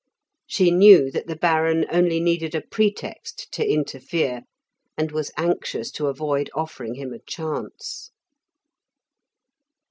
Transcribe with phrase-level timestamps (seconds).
[0.47, 4.41] She knew that the Baron only needed a pretext to interfere,
[4.97, 8.09] and was anxious to avoid offering him a chance.